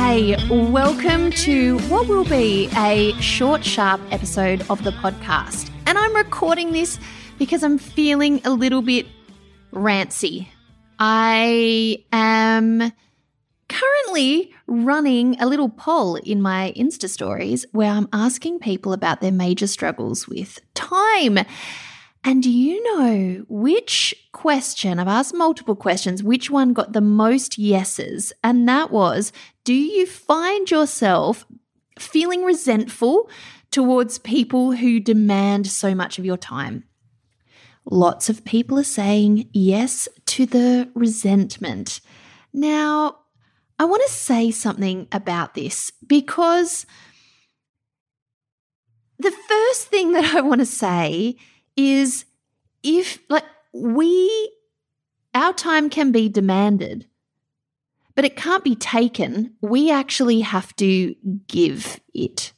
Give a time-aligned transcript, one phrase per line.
[0.00, 5.70] Hey, welcome to what will be a short, sharp episode of the podcast.
[5.86, 7.00] And I'm recording this
[7.36, 9.06] because I'm feeling a little bit
[9.72, 10.50] rancy.
[11.00, 12.92] I am
[13.68, 19.32] currently running a little poll in my Insta stories where I'm asking people about their
[19.32, 21.40] major struggles with time.
[22.24, 24.98] And do you know which question?
[24.98, 26.22] I've asked multiple questions.
[26.22, 28.32] Which one got the most yeses?
[28.42, 29.32] And that was
[29.64, 31.46] Do you find yourself
[31.98, 33.30] feeling resentful
[33.70, 36.84] towards people who demand so much of your time?
[37.90, 42.00] Lots of people are saying yes to the resentment.
[42.52, 43.20] Now,
[43.78, 46.84] I want to say something about this because
[49.18, 51.36] the first thing that I want to say
[51.78, 52.24] is
[52.82, 54.52] if like we
[55.34, 57.06] our time can be demanded
[58.14, 59.54] but it can't be taken.
[59.60, 61.14] We actually have to
[61.46, 62.52] give it.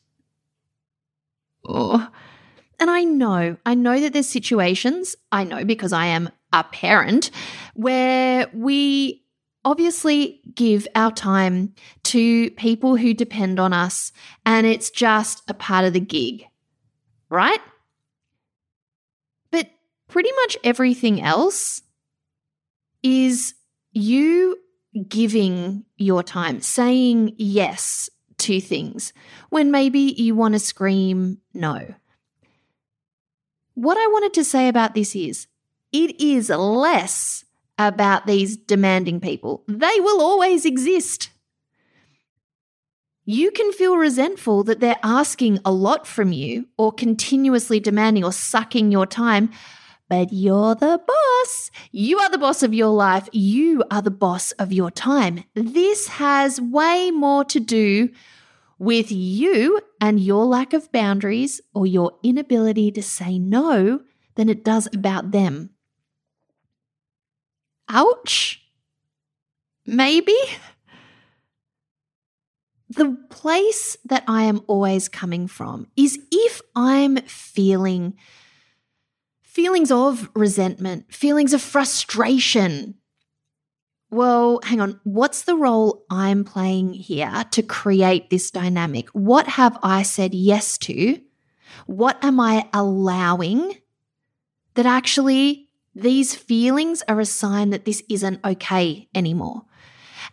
[1.66, 2.08] Oh
[2.80, 7.30] and i know i know that there's situations i know because i am a parent
[7.74, 9.22] where we
[9.64, 14.10] obviously give our time to people who depend on us
[14.46, 16.46] and it's just a part of the gig
[17.28, 17.60] right
[20.10, 21.82] pretty much everything else
[23.02, 23.54] is
[23.92, 24.58] you
[25.08, 29.12] giving your time, saying yes to things
[29.50, 31.94] when maybe you want to scream no.
[33.74, 35.46] What I wanted to say about this is
[35.92, 37.44] it is less
[37.78, 39.62] about these demanding people.
[39.68, 41.30] They will always exist.
[43.24, 48.32] You can feel resentful that they're asking a lot from you or continuously demanding or
[48.32, 49.50] sucking your time
[50.10, 51.70] but you're the boss.
[51.92, 53.28] You are the boss of your life.
[53.32, 55.44] You are the boss of your time.
[55.54, 58.10] This has way more to do
[58.76, 64.00] with you and your lack of boundaries or your inability to say no
[64.34, 65.70] than it does about them.
[67.88, 68.60] Ouch.
[69.86, 70.36] Maybe.
[72.88, 78.16] The place that I am always coming from is if I'm feeling
[79.50, 82.94] feelings of resentment, feelings of frustration.
[84.08, 85.00] Well, hang on.
[85.02, 89.08] What's the role I'm playing here to create this dynamic?
[89.08, 91.20] What have I said yes to?
[91.86, 93.74] What am I allowing
[94.74, 99.62] that actually these feelings are a sign that this isn't okay anymore?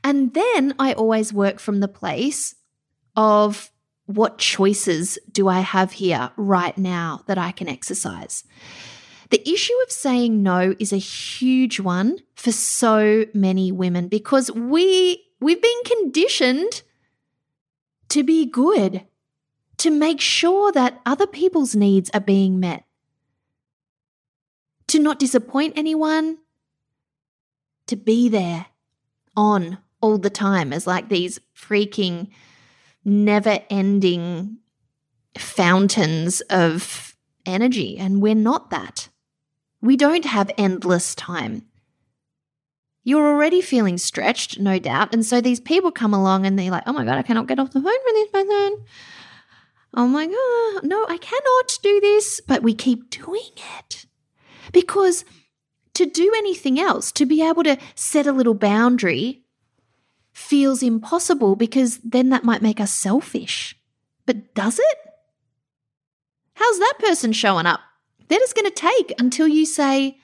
[0.04, 2.54] And then I always work from the place
[3.16, 3.72] of
[4.06, 8.44] what choices do I have here right now that I can exercise?
[9.30, 15.24] The issue of saying no is a huge one for so many women because we
[15.40, 16.84] we've been conditioned
[18.10, 19.04] to be good,
[19.78, 22.86] to make sure that other people's needs are being met,
[24.88, 26.38] to not disappoint anyone,
[27.88, 28.68] to be there
[29.36, 32.30] on all the time as like these freaking
[33.04, 34.58] never ending
[35.38, 37.98] fountains of energy.
[37.98, 39.10] And we're not that.
[39.82, 41.64] We don't have endless time.
[43.04, 45.14] You're already feeling stretched, no doubt.
[45.14, 47.60] And so these people come along and they're like, oh my God, I cannot get
[47.60, 48.84] off the phone for this person.
[49.94, 52.42] Oh my God, no, I cannot do this.
[52.46, 53.50] But we keep doing
[53.80, 54.06] it
[54.74, 55.24] because
[55.94, 59.44] to do anything else, to be able to set a little boundary,
[60.34, 63.76] feels impossible because then that might make us selfish.
[64.26, 64.98] But does it?
[66.56, 67.80] How's that person showing up?
[68.30, 70.18] That is going to take until you say,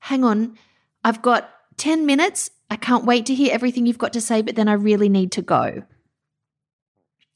[0.00, 0.58] hang on,
[1.04, 2.50] I've got 10 minutes.
[2.70, 5.32] I can't wait to hear everything you've got to say, but then I really need
[5.32, 5.84] to go.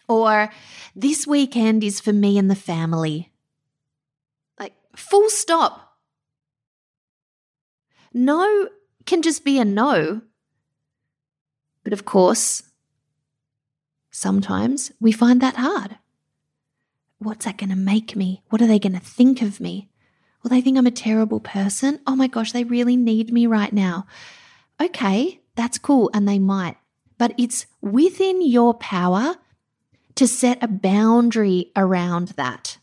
[0.09, 0.51] Or
[0.95, 3.31] this weekend is for me and the family.
[4.59, 5.97] Like, full stop.
[8.13, 8.69] No
[9.07, 10.23] can just be a no.
[11.85, 12.63] But of course,
[14.11, 15.99] sometimes we find that hard.
[17.19, 18.43] What's that going to make me?
[18.49, 19.91] What are they going to think of me?
[20.43, 22.01] Will they think I'm a terrible person?
[22.07, 24.07] Oh my gosh, they really need me right now.
[24.81, 26.11] Okay, that's cool.
[26.15, 26.77] And they might.
[27.19, 29.37] But it's within your power
[30.15, 32.79] to set a boundary around that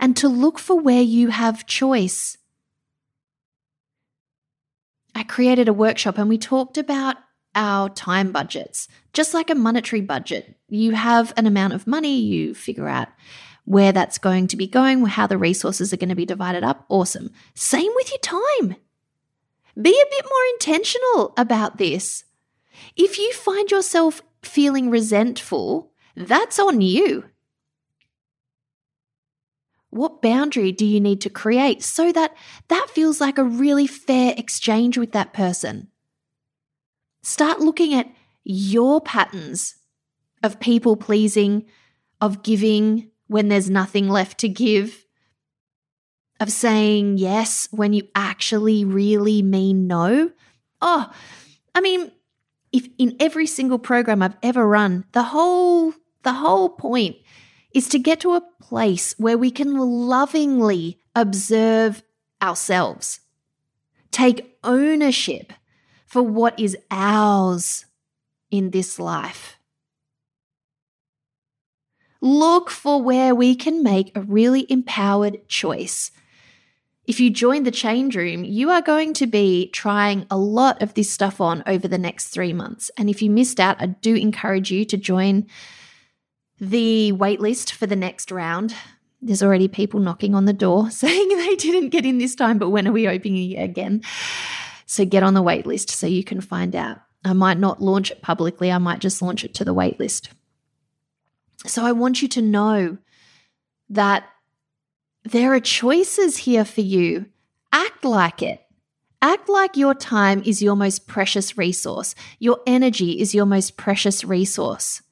[0.00, 2.36] and to look for where you have choice.
[5.14, 7.16] I created a workshop and we talked about
[7.54, 10.56] our time budgets, just like a monetary budget.
[10.68, 13.08] You have an amount of money, you figure out
[13.66, 16.86] where that's going to be going, how the resources are going to be divided up.
[16.88, 17.30] Awesome.
[17.54, 18.76] Same with your time.
[19.80, 22.24] Be a bit more intentional about this.
[22.96, 27.24] If you find yourself feeling resentful, that's on you.
[29.90, 32.36] What boundary do you need to create so that
[32.68, 35.88] that feels like a really fair exchange with that person?
[37.22, 38.08] Start looking at
[38.44, 39.74] your patterns
[40.42, 41.64] of people pleasing,
[42.20, 45.06] of giving when there's nothing left to give,
[46.38, 50.30] of saying yes when you actually really mean no.
[50.80, 51.10] Oh,
[51.74, 52.12] I mean,
[52.72, 57.16] if in every single program I've ever run, the whole the whole point
[57.72, 62.02] is to get to a place where we can lovingly observe
[62.42, 63.20] ourselves.
[64.10, 65.52] Take ownership
[66.06, 67.84] for what is ours
[68.50, 69.55] in this life.
[72.20, 76.10] Look for where we can make a really empowered choice
[77.06, 80.94] if you join the change room, you are going to be trying a lot of
[80.94, 82.90] this stuff on over the next three months.
[82.96, 85.46] And if you missed out, I do encourage you to join
[86.58, 88.74] the waitlist for the next round.
[89.22, 92.70] There's already people knocking on the door saying they didn't get in this time, but
[92.70, 94.02] when are we opening again?
[94.86, 96.98] So get on the waitlist so you can find out.
[97.24, 100.28] I might not launch it publicly, I might just launch it to the waitlist.
[101.64, 102.98] So I want you to know
[103.88, 104.24] that
[105.24, 107.26] there are choices here for you.
[107.72, 108.62] Act like it.
[109.22, 112.14] Act like your time is your most precious resource.
[112.38, 115.02] Your energy is your most precious resource.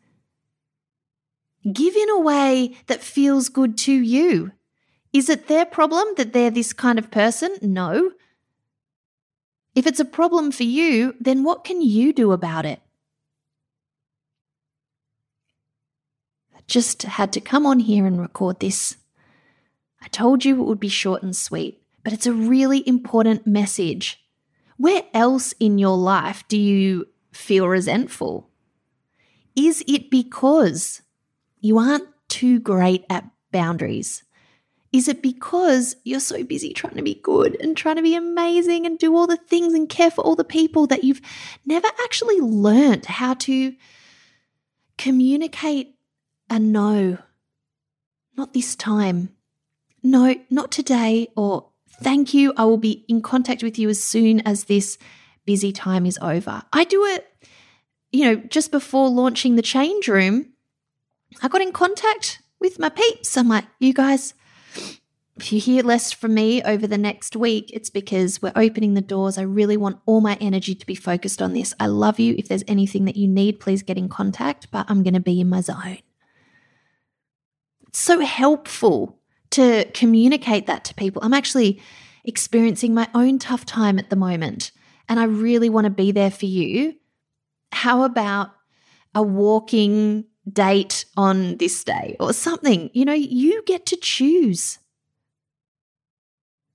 [1.73, 4.53] Give in a way that feels good to you.
[5.13, 7.57] Is it their problem that they're this kind of person?
[7.63, 8.13] No.
[9.75, 12.81] If it's a problem for you, then what can you do about it?
[16.54, 18.97] I just had to come on here and record this.
[20.03, 24.25] I told you it would be short and sweet, but it's a really important message.
[24.77, 28.51] Where else in your life do you feel resentful?
[29.57, 31.03] Is it because
[31.61, 34.25] you aren't too great at boundaries?
[34.93, 38.87] Is it because you're so busy trying to be good and trying to be amazing
[38.87, 41.21] and do all the things and care for all the people that you've
[41.67, 43.75] never actually learned how to
[44.97, 45.94] communicate
[46.51, 47.19] a no?
[48.37, 49.35] Not this time
[50.05, 51.71] no, not today, or
[52.03, 52.53] thank you.
[52.59, 54.99] I will be in contact with you as soon as this
[55.47, 56.63] busy time is over.
[56.73, 57.27] I do it,
[58.13, 60.53] you know, just before launching the change room.
[61.43, 63.37] I got in contact with my peeps.
[63.37, 64.35] I'm like, you guys,
[65.39, 69.01] if you hear less from me over the next week, it's because we're opening the
[69.01, 69.39] doors.
[69.39, 71.73] I really want all my energy to be focused on this.
[71.81, 72.35] I love you.
[72.37, 75.41] If there's anything that you need, please get in contact, but I'm going to be
[75.41, 75.99] in my zone.
[77.95, 79.21] So helpful
[79.51, 81.23] to communicate that to people.
[81.25, 81.81] I'm actually
[82.25, 84.73] experiencing my own tough time at the moment,
[85.09, 86.97] and I really want to be there for you.
[87.71, 88.51] How about
[89.15, 92.91] a walking date on this day or something?
[92.95, 94.81] You know, you get to choose.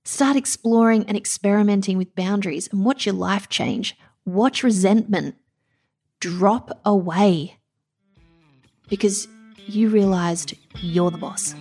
[0.06, 3.94] Start exploring and experimenting with boundaries and watch your life change.
[4.24, 5.34] Watch resentment
[6.18, 7.58] drop away
[8.88, 9.28] because
[9.66, 11.54] you realized you're the boss.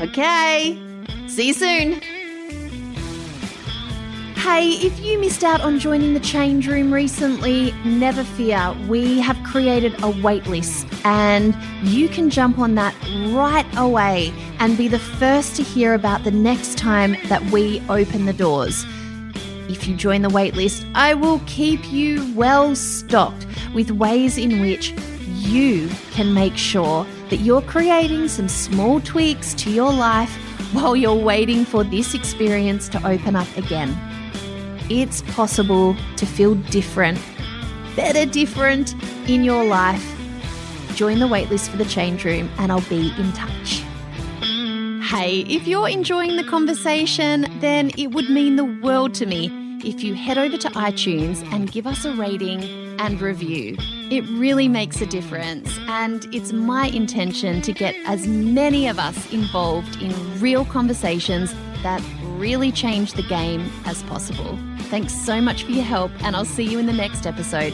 [0.00, 0.78] Okay,
[1.28, 2.00] see you soon.
[4.40, 8.74] Hey, if you missed out on joining the change room recently, never fear.
[8.88, 11.54] We have created a waitlist and
[11.86, 12.94] you can jump on that
[13.34, 18.24] right away and be the first to hear about the next time that we open
[18.24, 18.86] the doors.
[19.68, 24.94] If you join the waitlist, I will keep you well stocked with ways in which
[25.30, 30.30] you can make sure that you're creating some small tweaks to your life
[30.72, 33.96] while you're waiting for this experience to open up again.
[34.88, 37.18] It's possible to feel different,
[37.96, 38.94] better different
[39.28, 40.04] in your life.
[40.94, 43.82] Join the waitlist for the change room and I'll be in touch.
[45.08, 49.50] Hey, if you're enjoying the conversation, then it would mean the world to me
[49.84, 52.62] if you head over to iTunes and give us a rating
[53.00, 53.76] and review.
[54.10, 59.32] It really makes a difference, and it's my intention to get as many of us
[59.32, 62.02] involved in real conversations that
[62.36, 64.58] really change the game as possible.
[64.90, 67.72] Thanks so much for your help, and I'll see you in the next episode.